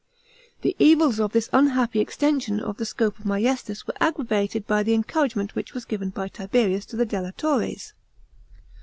§10. 0.61 0.61
The 0.63 0.75
evils 0.79 1.19
pf 1.19 1.31
this 1.31 1.47
unhappy 1.53 1.99
extension 1.99 2.59
of 2.59 2.77
the 2.77 2.87
scope 2.87 3.19
of 3.19 3.25
maiestas 3.27 3.85
were 3.85 3.93
aggravated 3.99 4.65
by 4.65 4.81
the 4.81 4.95
encouragement 4.95 5.53
which 5.53 5.75
was 5.75 5.85
given 5.85 6.09
by 6.09 6.27
Tiberius 6.27 6.87
to 6.87 6.95
the 6.95 7.05
delatores. 7.05 7.93